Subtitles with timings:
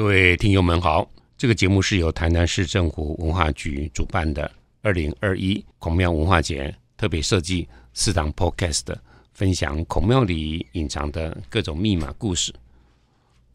[0.00, 1.06] 各位听友们好，
[1.36, 8.96] 这个节目是由台南市政府文化局主办的二零二一孔庙文化节特别设计四档 Podcast，
[9.34, 12.50] 分享孔庙里隐藏的各种密码故事。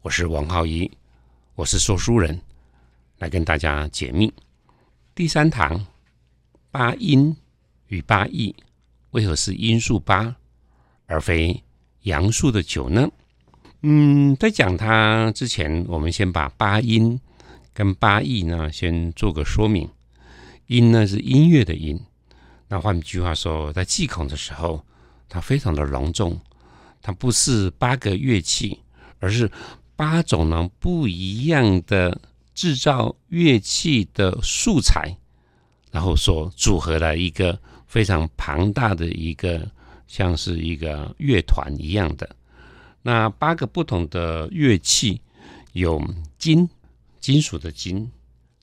[0.02, 0.88] 我是王浩一，
[1.56, 2.40] 我是说书人，
[3.18, 4.32] 来跟大家解密。
[5.16, 5.84] 第三堂
[6.70, 7.36] 八音
[7.88, 8.54] 与八义，
[9.10, 10.32] 为何是音数八
[11.06, 11.60] 而非
[12.02, 13.10] 阳数的九呢？
[13.88, 17.20] 嗯，在讲它之前，我们先把八音
[17.72, 19.88] 跟八义呢先做个说明。
[20.66, 22.00] 音呢是音乐的音，
[22.66, 24.84] 那换句话说，在祭孔的时候，
[25.28, 26.36] 它非常的隆重，
[27.00, 28.80] 它不是八个乐器，
[29.20, 29.48] 而是
[29.94, 32.20] 八种呢不一样的
[32.56, 35.16] 制造乐器的素材，
[35.92, 37.56] 然后所组合的一个
[37.86, 39.64] 非常庞大的一个，
[40.08, 42.28] 像是一个乐团一样的。
[43.06, 45.20] 那八个不同的乐器，
[45.74, 46.02] 有
[46.38, 46.68] 金，
[47.20, 48.10] 金属的金，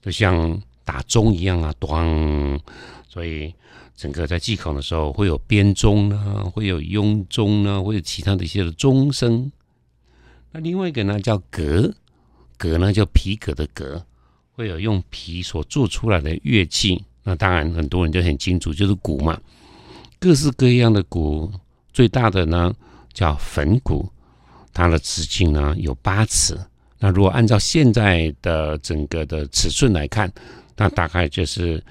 [0.01, 2.59] 就像打钟一样啊，咚！
[3.07, 3.55] 所以
[3.95, 9.49] 整个在祭孔的时候，会有编钟呢，会有雍钟呢，会有其他的一些钟声。
[10.51, 11.93] 那另外一个呢，叫革，
[12.57, 14.05] 革呢叫皮革的革，
[14.57, 17.01] 会有用皮所做出来的乐器。
[17.23, 19.39] 那当然很多人就很清楚，就是鼓嘛，
[20.19, 21.49] 各式各样的鼓，
[21.93, 22.75] 最大的呢
[23.13, 24.11] 叫粉鼓。
[24.73, 26.57] 它的直径呢有八尺，
[26.99, 30.31] 那如果按照现在的整个的尺寸来看，
[30.75, 31.83] 那大概就是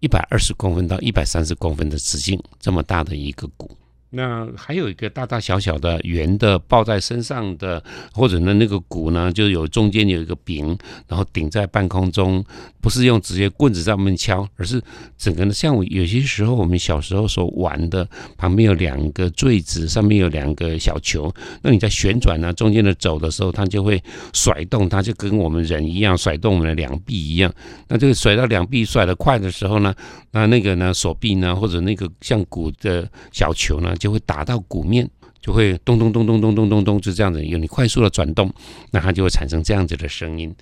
[0.00, 3.70] 一百二十公分到一百三十公分的直径，这么大的一个鼓。
[4.16, 7.82] 那还有一个大大小小的圆的抱在身上的，
[8.14, 10.66] 或者呢那个鼓呢，就有中间有一个柄，
[11.06, 12.42] 然后顶在半空中，
[12.80, 14.80] 不是用直接棍子在上面敲，而是
[15.18, 18.08] 整个呢像有些时候我们小时候所玩的，
[18.38, 21.30] 旁边有两个坠子，上面有两个小球，
[21.60, 27.52] 那你在旋转呢中间的走的时候，它就会甩动，它就跟我们人一样甩动我们的两臂一样。
[27.88, 29.94] 那这个甩到两臂甩得快的时候呢，
[30.30, 33.94] 那那个呢手臂呢或者那个像鼓的小球呢。
[34.06, 37.44] 就会打到鼓面，就会咚咚咚咚咚咚咚咚，就这样子。
[37.44, 38.48] 有你快速的转动，
[38.92, 40.54] 那它就会产生这样子的声音。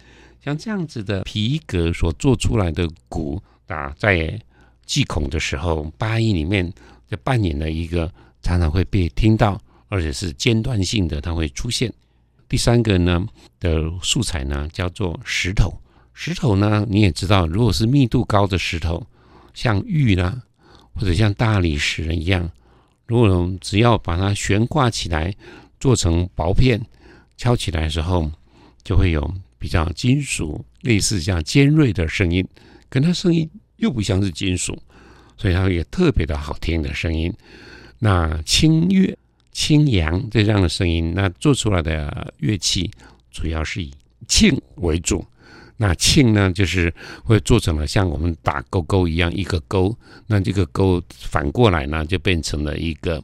[0.42, 4.40] 像这样子的皮革所做出来的鼓啊，在
[4.86, 6.72] 祭孔的时候，八音里面
[7.06, 8.10] 就扮演了一个
[8.40, 11.92] 常常会被听到，而且是间断性的，它会出现。
[12.48, 13.26] 第三个呢
[13.60, 15.70] 的素材呢叫做石头，
[16.14, 19.06] 石头呢你也知道，如果是密度高的石头，
[19.52, 20.40] 像玉啦，
[20.94, 22.50] 或者像大理石一样。
[23.06, 25.34] 如果只要把它悬挂起来，
[25.78, 26.80] 做成薄片，
[27.36, 28.30] 敲起来的时候，
[28.82, 32.46] 就会有比较金属类似这样尖锐的声音，
[32.88, 34.78] 可它声音又不像是金属，
[35.36, 37.32] 所以它有特别的好听的声音。
[37.98, 39.16] 那清乐、
[39.52, 42.90] 清扬这样的声音，那做出来的乐器
[43.30, 43.92] 主要是以
[44.26, 45.24] 磬为主。
[45.76, 49.96] 那磬呢，就是会做成了像我们打勾勾一样一个勾，
[50.28, 53.22] 那这个勾反过来呢，就变成了一个，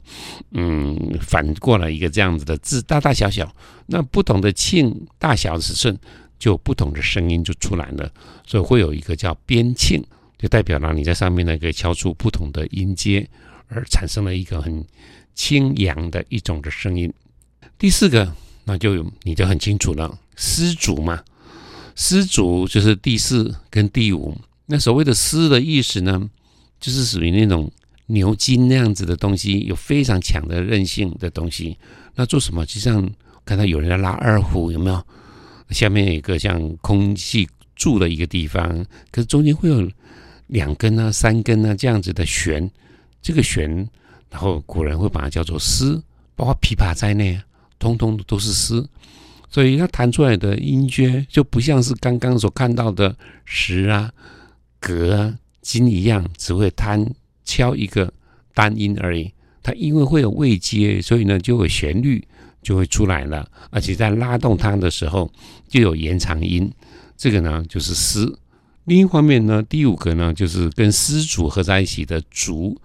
[0.51, 3.49] 嗯，反过来一个这样子的字，大大小小。
[3.85, 5.97] 那不同的磬大小尺寸，
[6.37, 8.11] 就不同的声音就出来了。
[8.45, 10.03] 所以会有一个叫边磬，
[10.37, 13.25] 就代表了你在上面呢可以敲出不同的音阶，
[13.69, 14.85] 而产生了一个很
[15.33, 17.11] 清扬的一种的声音。
[17.77, 18.35] 第四个，
[18.65, 21.23] 那就你就很清楚了，丝竹嘛。
[21.95, 26.29] 丝竹就是第四跟第五，那所谓的丝的意思呢，
[26.79, 27.71] 就是属于那种
[28.07, 31.77] 牛筋那样子的东西，有非常强的韧性的东西。
[32.15, 32.65] 那做什么？
[32.65, 33.09] 就像
[33.43, 35.05] 刚才有人在拉二胡，有没有？
[35.69, 39.89] 下面有一个像空气柱的一个地方，可是中间会有
[40.47, 42.69] 两根啊、三根啊这样子的弦，
[43.21, 43.69] 这个弦，
[44.29, 46.03] 然后古人会把它叫做丝，
[46.35, 47.39] 包括琵琶在内，
[47.79, 48.85] 通通都是丝。
[49.51, 54.11] 所以它弹出来的音阶就不像是刚刚所看到的石啊、
[54.79, 57.05] 格啊、金一样，只会弹
[57.43, 58.11] 敲一个
[58.53, 59.31] 单音而已。
[59.61, 62.25] 它因为会有位阶，所以呢就有旋律
[62.63, 65.29] 就会出来了，而且在拉动它的时候
[65.67, 66.71] 就有延长音。
[67.17, 68.39] 这个呢就是丝。
[68.85, 72.79] 另一方面呢，第五个呢就是跟丝组合在一起的竹，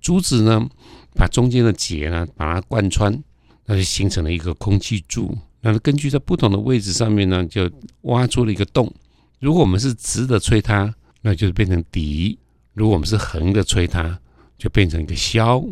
[0.00, 0.68] 竹子呢
[1.14, 3.24] 把中间的结呢把它贯穿，
[3.66, 5.36] 那就形成了一个空气柱。
[5.66, 7.70] 那根据在不同的位置上面呢，就
[8.02, 8.92] 挖出了一个洞。
[9.40, 12.36] 如果我们是直的吹它，那就是变成笛；
[12.74, 14.18] 如果我们是横的吹它，
[14.58, 15.66] 就变成一个箫。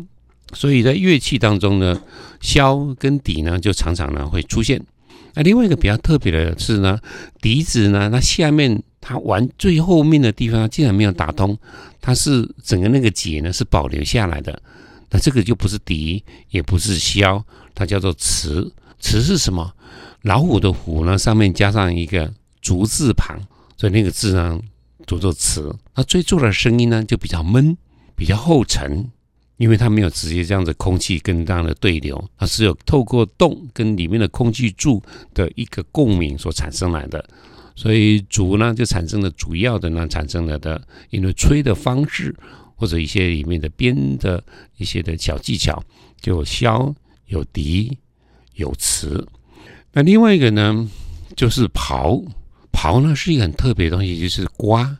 [0.51, 2.01] 所以在乐器当中呢，
[2.41, 4.83] 箫跟笛呢就常常呢会出现。
[5.35, 6.99] 那另外一个比较特别的是呢，
[7.39, 11.55] 笛子呢，它下面它玩最后面的地方竟然没有打通，
[12.01, 14.59] 它是整个那个结呢是保留下来的。
[15.11, 17.43] 那这个就不是笛，也不是箫，
[17.75, 18.71] 它叫做瓷。
[19.03, 19.73] 词是什么？
[20.21, 23.37] 老虎的虎呢，上面加上一个竹字旁，
[23.75, 24.57] 所以那个字呢
[25.05, 25.75] 读作词。
[25.93, 27.77] 那吹出来的声音呢就比较闷，
[28.15, 29.11] 比较厚沉，
[29.57, 35.03] 因为它没有直接这样子空气跟这样的对流，它是有透过洞跟里面的空气柱
[35.33, 37.23] 的一个共鸣所产生来的。
[37.75, 42.33] 所以竹呢就产生了主要的呢产生了的，因为吹的方式
[42.77, 44.41] 或者一些里面的编的
[44.77, 45.83] 一些的小技巧，
[46.21, 46.95] 就有箫、
[47.25, 47.97] 有笛、
[48.55, 49.27] 有词。
[49.91, 50.89] 那另外一个呢，
[51.35, 52.23] 就是刨。
[52.71, 54.97] 刨呢是一个很特别的东西，就是瓜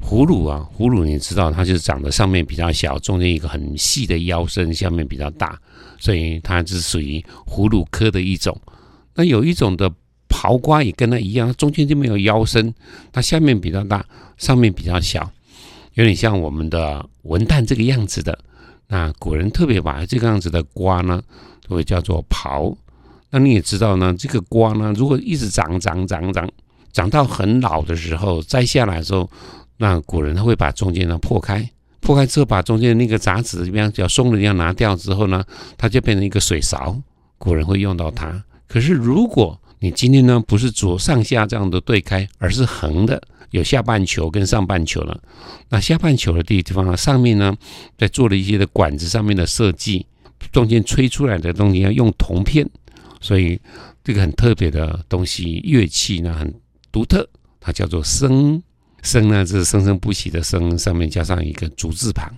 [0.00, 0.64] 葫芦啊。
[0.78, 5.58] 葫芦你知道，它就是长得上面比较小，中间一个很细的腰身，下面比较大，
[5.98, 8.56] 所以它是属于葫芦科的一种。
[9.14, 9.92] 那有一种的
[10.28, 12.72] 刨瓜也跟它一样，中间就没有腰身，
[13.12, 14.06] 它下面比较大，
[14.36, 15.28] 上面比较小，
[15.94, 18.38] 有点像我们的文旦这个样子的。
[18.86, 21.20] 那古人特别把这个样子的瓜呢，
[21.66, 22.74] 都会叫做刨。
[23.30, 26.48] 那你也知道呢，这个瓜呢，如果一直长长长长，
[26.92, 29.30] 长到很老的时候摘下来的时候，
[29.76, 31.68] 那古人他会把中间呢破开，
[32.00, 35.44] 破开之后把中间那个杂质，比方较松的地方拿掉之后呢，
[35.76, 36.96] 它就变成一个水勺，
[37.36, 38.42] 古人会用到它。
[38.66, 45.20] 可是如果你今天呢不是左上下这样的对开，而是横的，有下半球跟上半球了，
[45.68, 47.54] 那下半球的地方呢，上面呢
[47.98, 50.06] 在做了一些的管子上面的设计，
[50.50, 52.66] 中间吹出来的东西要用铜片。
[53.20, 53.60] 所以
[54.04, 56.52] 这个很特别的东西，乐器呢很
[56.90, 57.28] 独特，
[57.60, 58.60] 它叫做笙。
[59.02, 62.28] 笙呢，是生生不息的笙，上面加上一个竹字旁。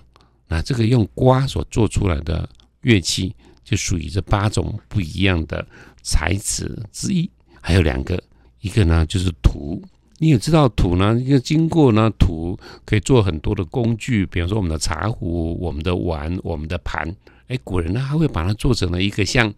[0.47, 2.47] 那这个用瓜所做出来的
[2.81, 5.65] 乐器，就属于这八种不一样的
[6.03, 7.27] 材质之一。
[7.59, 8.21] 还有两个，
[8.59, 9.81] 一个呢就是土。
[10.19, 12.55] 你也知道土呢，因为经过呢土
[12.85, 17.11] 可以做很多的工具，比方说我们的茶壶、我们的碗、我们的盘。
[17.47, 19.51] 哎，古人呢还会把它做成了一个像。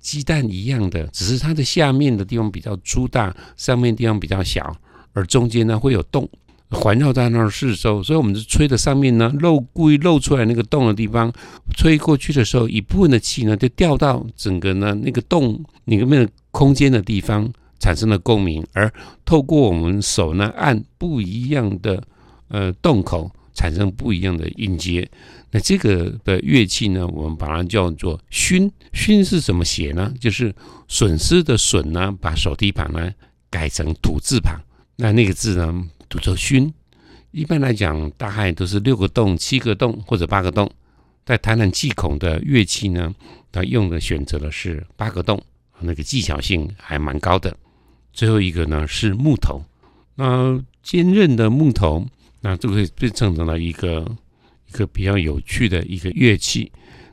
[0.00, 4.74] 鸡蛋一样的，只是它的下面的地方比较粗大，上面地方比较小，
[5.12, 6.28] 而中间呢会有洞
[6.70, 11.32] 环绕在那儿四周，所以我们是吹的上面呢漏故意漏出来那个洞的地方，
[11.76, 18.92] 吹过去的时候，一部分的气呢就掉到整个呢那个洞里面的空间的地方产生了共鸣，而
[19.24, 22.02] 透过我们手呢按不一样的
[22.48, 23.30] 呃洞口。
[23.52, 25.06] 产生不一样的音阶，
[25.52, 28.70] 那这个的乐器呢，我们把它叫做埙。
[28.92, 30.12] 埙是怎么写呢？
[30.20, 30.54] 就是
[30.86, 33.10] 损失的损呢，把手提旁呢
[33.50, 34.60] 改成土字旁，
[34.96, 36.72] 那那个字呢读作埙。
[37.32, 40.70] 一般来讲，大概都是六个洞、七个洞或者八个洞。
[41.24, 43.14] 在弹弹气孔的乐器呢，
[43.52, 45.40] 它用的选择的是八个洞，
[45.80, 47.56] 那个技巧性还蛮高的。
[48.12, 49.62] 最后一个呢是木头，
[50.14, 52.06] 那坚韧的木头。
[52.40, 54.04] 那这个会变成了一个
[54.70, 56.70] 一个比较有趣的一个乐器，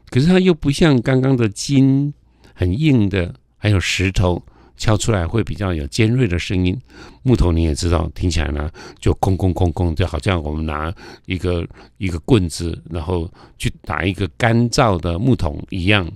[0.09, 2.13] 可是它又不像刚刚的金
[2.54, 4.42] 很硬的，还有石头
[4.77, 6.80] 敲出来会比较有尖锐的声音。
[7.24, 8.69] 木头你也知道，听起来呢
[9.00, 10.94] 就空空空空，就好像我们拿
[11.25, 11.68] 一个
[11.98, 16.07] 一个棍子，然后去打一个干燥的木桶一样。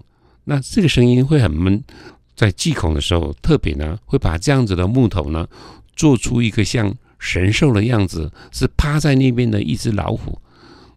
[0.44, 1.84] 那这个声音会很闷，
[2.36, 5.48] 在祭孔的时候，特别呢会把这样子的木头呢
[5.96, 6.96] 做出一个像。
[7.24, 10.42] 神兽的样子是趴在那边的一只老虎，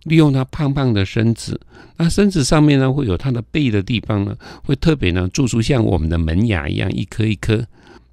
[0.05, 1.61] 利用它胖胖的身子，
[1.97, 7.67] 那身子上面呢会有它的背的地方呢，会特别呢做出像我们的门牙一样一颗一颗，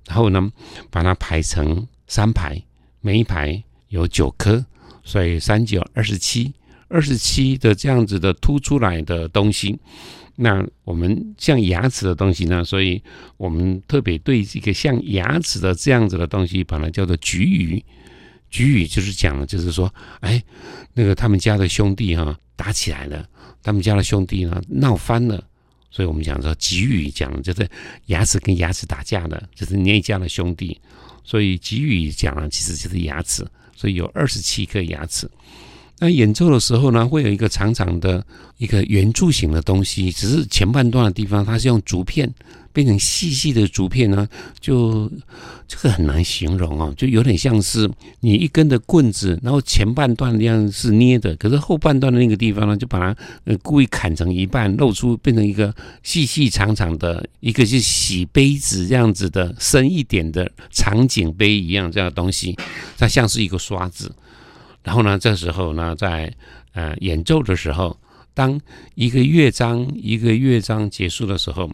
[0.08, 0.52] 然后呢
[0.90, 2.62] 把它排成三排，
[3.02, 4.66] 每一排有九颗，
[5.04, 6.54] 所以三九二十七，
[6.88, 9.78] 二十七的这样子的凸出来的东西。
[10.38, 13.02] 那我们像牙齿的东西呢，所以
[13.38, 17.84] 我们特别对这个像牙齿的这样子的东西，把它叫做菊鱼。
[18.52, 20.44] 菊语就是讲，就是说，哎，
[20.94, 23.26] 那个他们家的兄弟哈打起来了，
[23.64, 25.44] 他们家的兄弟呢闹翻了，
[25.90, 27.68] 所以我们讲说吉语，讲就是
[28.08, 30.80] 牙齿跟牙齿打架的，就是那家的兄弟，
[31.24, 35.28] 所以吉语讲其实就是牙齿，所以有二十七颗牙齿。
[35.98, 38.26] 那演奏的时候呢，会有一个长长的
[38.58, 42.28] 一个圆柱形的东西，只是前半段的地方它是用竹片
[42.74, 44.28] 变成细细的竹片呢，
[44.60, 45.12] 就
[45.68, 55.74] 这个很难形容哦，就有点像是你一根的棍子，然后前半段那样是捏的，可是后半段的那个地方呢，就把它呃故意砍成一半，露出变成一个
[56.04, 62.58] 细细长长的一个是洗杯子这样子的深一点的长颈杯一样这样的东西，
[62.98, 64.14] 它像是一个刷子。
[64.84, 66.34] 然后呢，这时候呢，在
[66.74, 67.96] 呃演奏的时候，
[68.34, 68.60] 当
[68.96, 71.70] 一个乐章一个乐章结束的时候，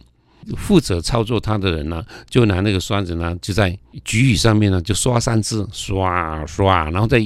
[0.56, 7.18] 负责操作它的人呢，就拿那个刷子呢，就在菊语上面呢，就刷三次，刷刷，然后再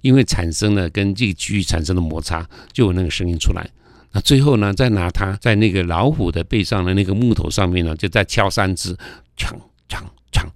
[0.00, 3.68] 因为产生了跟这个菊语产生的摩擦，就有那个声音出来。
[4.12, 8.96] 那最后呢，再拿它在那个老虎的背上的那个木头上面呢，就再敲三次，
[9.36, 9.52] 锵
[9.88, 10.46] 锵锵，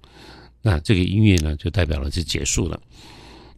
[0.61, 2.79] 那这个音乐呢就代表了是结束了。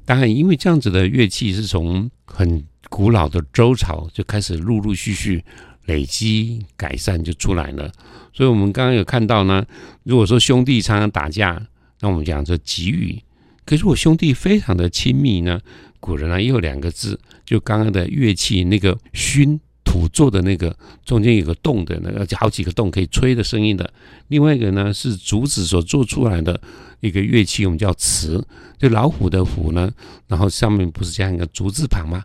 [0.06, 5.44] 当然，因为这样子的乐器是从很古老的周朝就开始陆陆续续
[5.88, 7.92] 累积改善就出来了，
[8.32, 9.66] 所以我们刚刚有看到呢，
[10.04, 11.68] 如果说兄弟常常打架，
[12.00, 13.22] 那我们讲说给予；
[13.66, 15.60] 可是我兄弟非常的亲密呢，
[16.00, 19.60] 古人呢也有两个字，就刚刚的乐器那个埙。
[19.90, 20.76] 土做的那个
[21.06, 23.90] 中间有个洞的那个好几个洞可以吹的声音的，
[24.28, 26.60] 另外一个呢是竹子所做出来的
[27.00, 28.46] 一个乐器，我们叫瓷，
[28.78, 29.90] 就老虎的虎呢，
[30.28, 32.22] 然后上面不是加一个竹字旁吗？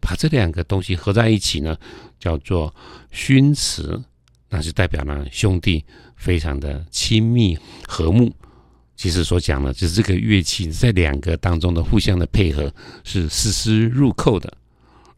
[0.00, 1.76] 把这两个东西合在一起呢，
[2.18, 2.74] 叫做
[3.10, 4.02] 熏瓷，
[4.48, 5.84] 那就代表呢兄弟
[6.16, 8.32] 非常的亲密和睦。
[8.96, 12.72] 其实所讲的就是这个乐器在两个当中的互相的配合
[13.04, 14.52] 是丝丝入扣的。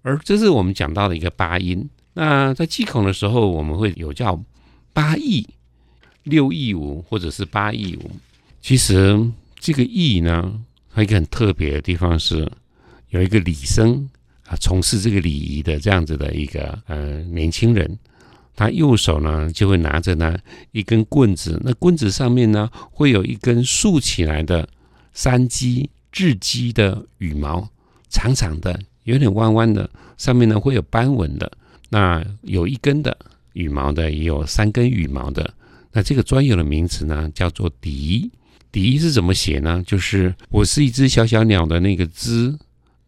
[0.02, 1.88] 而这是我们讲到的一个八音。
[2.12, 4.42] 那在祭孔的时候，我们会有叫
[4.92, 5.46] 八佾、
[6.24, 8.10] 六佾舞，或者是八佾舞。
[8.60, 10.60] 其实这个佾呢，
[10.92, 12.50] 它一个很特别的地方是，
[13.10, 14.10] 有一个礼声
[14.50, 17.96] 啊，从事这个礼仪的这样子的一个呃年轻人，
[18.56, 20.36] 他右手呢就会拿着呢
[20.72, 24.68] 一根棍子，那棍子上面呢会有一根竖起来的
[25.12, 27.68] 山鸡、雉鸡的羽毛，
[28.08, 28.76] 长长的。
[29.04, 29.88] 有点弯弯的，
[30.18, 31.50] 上面呢会有斑纹的。
[31.88, 33.16] 那有一根的
[33.54, 35.54] 羽毛的，也有三根羽毛的。
[35.92, 38.30] 那这个专有的名词呢，叫做笛。
[38.70, 39.82] 笛是怎么写呢？
[39.86, 42.56] 就是我是一只小小鸟的那个枝，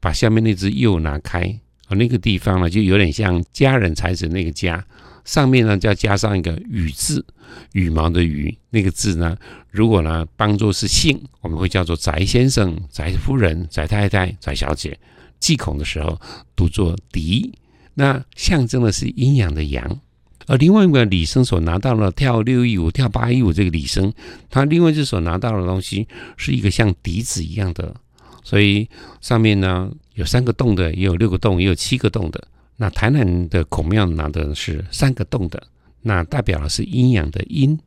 [0.03, 1.43] 把下面那只右拿开，
[1.87, 4.85] 啊，那个地方呢就有点像家人才子那个家，
[5.25, 7.25] 上面呢就要加上一个羽字，
[7.73, 9.37] 羽毛的羽那个字呢，
[9.71, 14.99] 如果呢当做是姓，我们会叫做翟先生、翟夫人、翟太太、翟小姐。
[15.39, 16.21] 祭孔的时候
[16.55, 17.53] 读作笛，
[17.95, 20.01] 那象征的是阴阳的阳。
[20.47, 24.13] 而另外一个李生所拿到了跳六一舞、跳八一舞这个李生，
[24.51, 27.95] 他另外一只手拿到的东西是一个像笛子一样的，
[28.43, 28.89] 所以
[29.21, 32.43] 上面呢有三个洞的，也有六个洞，也有七个洞的。
[32.77, 35.63] 那台南的孔庙拿的是三个洞的，
[36.01, 37.79] 那代表的是阴阳的阴。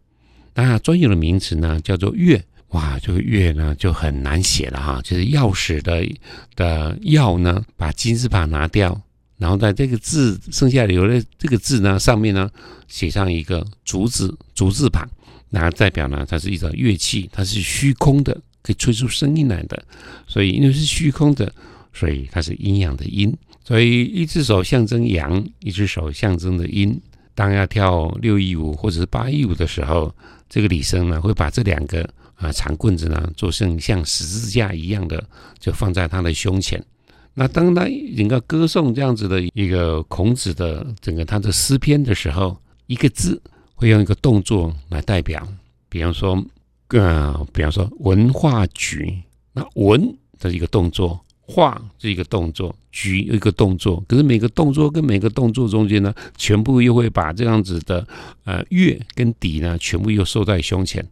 [0.53, 2.43] 那专有的名词呢叫做月。
[2.69, 6.05] 哇，这个月呢就很难写了哈，就是钥匙的
[6.55, 8.99] 的钥呢，把金字旁拿掉，
[9.37, 12.49] 然后在这个字剩下留的这个字呢上面呢
[12.89, 15.07] 写上一个竹字竹字旁，
[15.49, 19.85] 那代表呢它是一种乐器，它是虚空的，可以吹出声音来的，
[20.25, 21.53] 所以因为是虚空的，
[21.93, 23.31] 所以它是阴阳的阴，
[23.63, 26.99] 所以一只手象征阳，一只手象征的阴。
[27.35, 30.11] 当要跳六一舞或者是八一舞的时候，
[30.49, 32.09] 这个李生呢会把这两个。
[32.37, 35.25] 啊，长棍子呢，做成像十字架一样的，
[35.57, 36.83] 就放在他的胸前。
[37.33, 43.41] 那当他整个歌颂这样子的一个孔子的整个他的诗篇的时候，一个字
[43.73, 45.47] 会用一个动作来代表。
[45.87, 46.45] 比方说，
[46.89, 49.17] 呃，比方说文化局，
[49.53, 54.03] 那文这是一个动作，画是一个动作，局一个动作。
[54.07, 58.07] 可是每个动作跟每个动作中间呢，全部又会把这样子的
[58.43, 61.05] 呃月跟底呢，全部又收在胸前。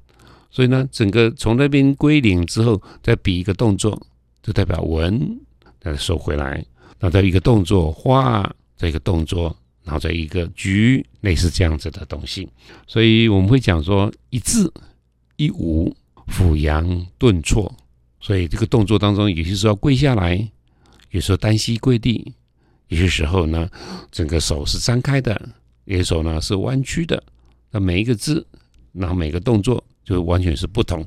[0.51, 3.99] 所以呢，整个从那边归零之后，再比一个动作，
[4.43, 5.39] 就代表文，
[5.81, 6.63] 再收回来，
[6.99, 12.47] 然后再一个动作画，再一个动作，然后再一个局，类似这样子的东西。
[12.85, 14.71] 所以我们会讲说一字
[15.35, 15.95] 一舞，
[16.27, 17.73] 俯仰顿挫。
[18.19, 20.49] 所以这个动作当中，有些时候要跪下来，
[21.11, 22.33] 有时候单膝跪地，
[22.87, 23.69] 有些时候呢，
[24.11, 25.49] 整个手是张开的，
[25.85, 27.21] 有些手呢是弯曲的。
[27.71, 28.45] 那每一个字，
[28.91, 29.83] 然后每个动作。
[30.05, 31.01] 就完全是不同。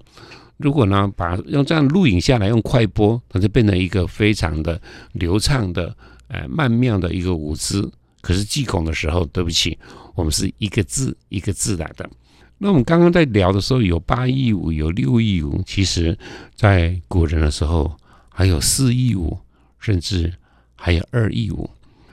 [0.56, 4.80] 如果呢，把用这样录影下来，用快播，它就变成一个非常的
[5.12, 5.94] 流畅的、
[6.28, 7.92] 呃曼妙的一个舞姿。
[8.22, 9.78] 可是祭孔的时候，对不起，
[10.14, 12.08] 我们是一个字一个字来的。
[12.58, 15.62] 那我们刚刚在聊的时候，有八佾舞，有六佾舞。
[15.66, 16.18] 其实，
[16.54, 17.94] 在古人的时候，
[18.28, 19.38] 还有四佾舞，
[19.78, 20.32] 甚至
[20.74, 21.68] 还有二佾舞。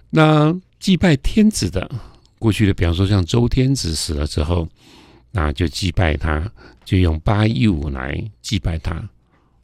[0.09, 1.89] 那祭拜天子的，
[2.39, 4.67] 过去的，比方说像周天子死了之后。
[5.35, 6.47] 那就祭拜他，
[6.85, 9.09] 就用八一五来祭拜他。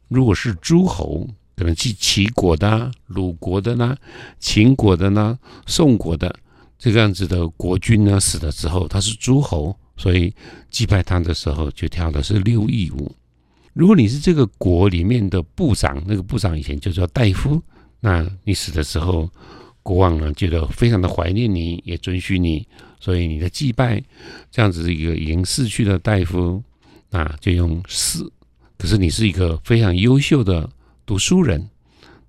[0.08, 1.24] 如果是诸侯，
[1.56, 3.96] 可能祭齐国的、鲁国的呢、
[4.40, 6.34] 秦国的呢、宋国的
[6.76, 10.34] 这个样子的国君呢，死了之后他是诸侯，所以
[10.70, 13.14] 祭拜他的时候就跳的是六艺舞。
[13.74, 17.62] 如果你是这个国里面的部长，那个部长以前就叫大夫，
[18.00, 19.28] 那你死的时候，
[19.82, 22.66] 国王呢觉得非常的怀念你，也准许你。
[22.98, 24.02] 所以你的祭拜，
[24.50, 26.62] 这样子一个已经逝去的大夫，
[27.10, 28.30] 啊，就用四。
[28.78, 30.66] 可是你是一个非常优秀的
[31.04, 31.68] 读书人，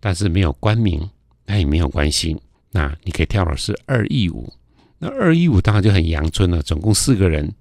[0.01, 1.09] 但是没有官名，
[1.45, 2.35] 那也没有关系。
[2.71, 4.51] 那你可以跳的是二佾舞。
[4.99, 7.53] 那二佾舞当然就很阳春了，总共四个人，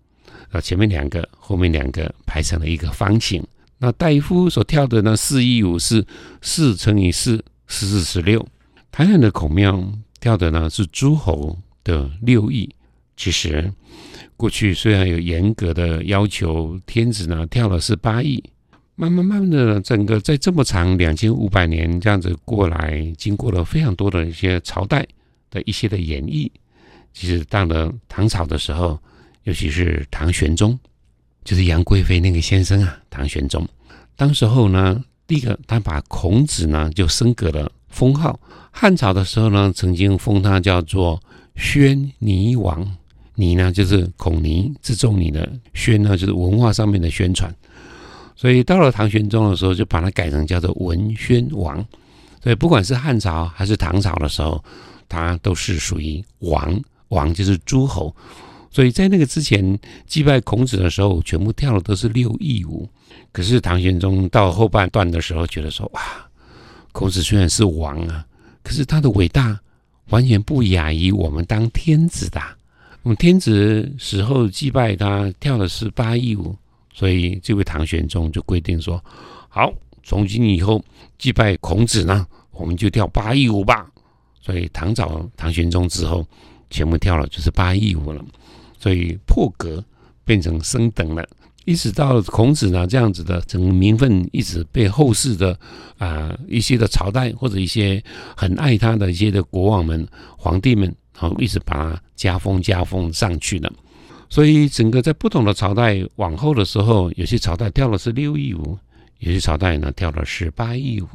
[0.51, 3.43] 啊，前面两个，后面两个排成了一个方形。
[3.79, 6.05] 那戴夫所跳的呢，四一五是
[6.43, 8.47] 四乘以四，四四十六。
[8.91, 9.83] 台南的孔庙
[10.21, 12.69] 跳的呢是诸侯的六艺。
[13.17, 13.73] 其实
[14.37, 18.43] 过去虽然有严格的要求，天子呢跳的是八艺。
[18.97, 25.07] 慢慢慢的，整个在这么长两千五百年这样子过来，经过了非常多的一些朝代
[25.51, 26.51] 的一些的演绎。
[27.15, 29.01] 其实到了唐朝的时候，
[29.45, 30.79] 尤其是唐玄宗，
[31.45, 33.67] 就是杨贵妃那个先生啊，唐玄宗。
[34.17, 38.39] 当时候呢，第一个他把孔子呢就升格了封号。
[38.71, 41.21] 汉朝的时候呢，曾经封他叫做
[41.57, 42.97] 宣尼王，
[43.35, 47.55] 尼呢就是孔尼之众尼的，宣呢就是文化上面的宣传。
[48.37, 51.85] 所以到了唐玄宗的时候，就把它改成叫做文宣王。
[52.43, 54.63] 所以不管是汉朝还是唐朝的时候，
[55.09, 58.15] 他都是属于王，王就是诸侯。
[58.71, 62.89] 所以在那个之前祭拜孔子的时候，全部跳的都是六艺舞。
[63.33, 66.01] 可是唐玄宗到后半段的时候，觉得说哇，
[66.93, 68.25] 孔子虽然是王啊，
[68.63, 69.59] 可是他的伟大
[70.11, 72.41] 完全不亚于我们当天子的。
[73.03, 76.55] 我们天子死后祭拜他，跳的是八佾舞。
[76.93, 79.03] 所以，这位唐玄宗就规定说
[79.49, 79.73] ：“好，
[80.03, 80.85] 从今以后
[81.19, 83.91] 祭拜孔子呢，我们就跳八佾舞吧。”
[84.43, 86.27] 所以，唐朝唐玄宗之后，
[86.69, 88.23] 全部跳了就是八佾舞了。
[88.81, 89.85] 所以破格
[90.25, 91.25] 变成升等了，
[91.65, 95.57] 一直到孔子呢这样子的整个名分，一直被后世的
[95.99, 98.03] 啊一些的朝代或者一些
[98.37, 100.05] 很爱他的一些的国王们、
[100.37, 103.71] 皇帝们，然后一直把他加封加封上去了。
[104.33, 108.79] 所以，整个在不同的朝代往后的时候，有些朝代跳的是六艺舞，
[109.19, 111.09] 有些朝代呢跳的是八艺舞。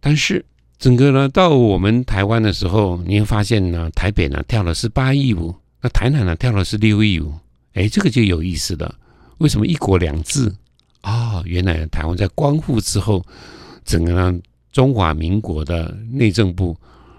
[0.00, 0.44] 但是，
[0.76, 7.34] 整个呢到我们台湾的时候，你会发现呢，台北呢跳的是八艺舞，那台南呢跳的是六艺舞。
[7.74, 8.94] 哎，这个就有意思了。
[9.38, 10.52] 为什么一国两制
[11.02, 11.42] 啊？
[11.44, 13.24] 原来台湾在光复之后，
[13.84, 14.34] 整个
[14.72, 16.76] 中华民国的内政部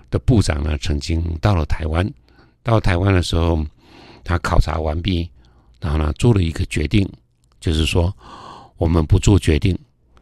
[0.10, 2.12] 的部长呢，曾经到了台湾，
[2.64, 3.66] 到台湾的时候，
[4.24, 5.30] 他考察完毕。
[5.80, 7.08] 然后呢，做了一个决定，
[7.60, 8.12] 就是说，
[8.78, 9.78] 我们不做决定。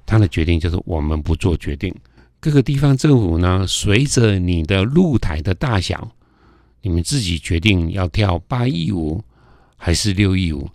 [0.05, 1.95] 他的决定就是我们不做决定。
[2.41, 6.11] 各个地方政府呢，随着你的露台的大小，
[6.85, 9.21] 你们自己决定要跳八亿五
[9.75, 10.69] 还是六亿五。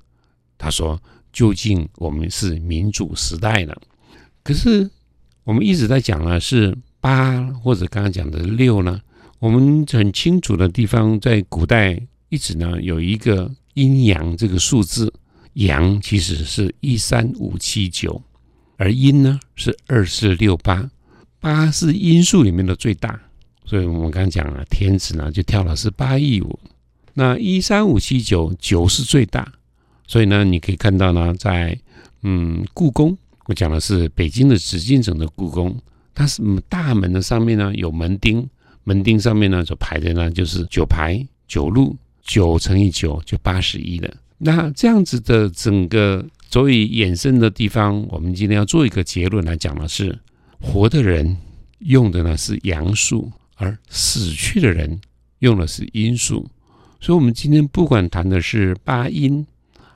[0.58, 1.00] 他说
[1.32, 3.80] ：“究竟我们是民主时代了，
[4.42, 4.90] 可是
[5.44, 9.00] 我们一直在讲呢，是八或者刚刚讲的六呢？
[9.38, 15.10] 我们很清楚的地方，在古代一直呢有一个。”阴阳这个数字，
[15.52, 18.20] 阳其实是一三五七九，
[18.76, 20.90] 而阴呢是二四六八，
[21.38, 23.18] 八是阴数里面的最大，
[23.64, 26.58] 所以我们刚刚讲了，天子呢就跳了是八亿五，
[27.14, 29.52] 那一三五七九九是最大，
[30.06, 31.78] 所以呢你可以看到呢，在
[32.22, 35.76] 嗯故宫，我讲的是北京的紫禁城的故宫，
[36.14, 38.48] 它是大门的上面呢有门钉，
[38.84, 41.96] 门钉上面呢所排的呢就是九排九路。
[42.22, 44.14] 九乘以九就八十一了。
[44.38, 50.16] 那这样子的整个所以衍生的地方，我们今天要做一个结论来讲的是：
[50.60, 51.36] 活的人
[51.80, 54.98] 用的呢是阳数，而死去的人
[55.40, 56.48] 用的是阴数。
[56.98, 59.46] 所以，我们今天不管谈的是八音，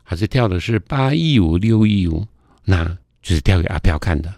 [0.03, 2.25] 还是跳的是八一五六一五，
[2.65, 2.85] 那
[3.23, 4.33] 就是跳给阿飘看的，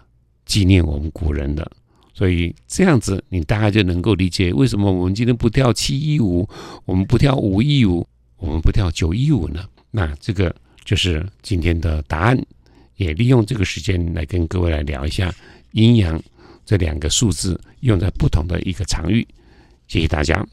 [0.45, 1.69] 纪念我们古人的。
[2.13, 6.47] 所以这样子，你大概就能够理解为什么我们今天不跳七一五，
[6.85, 9.65] 我们不跳五一五，我们不跳九一五呢？
[9.91, 12.41] 那这个就是今天的答案。
[12.95, 15.31] 也利用这个时间来跟各位来聊一下
[15.73, 16.19] 阴阳
[16.67, 19.25] 这两个数字用在不同的一个场域。
[19.87, 20.47] 谢谢大家。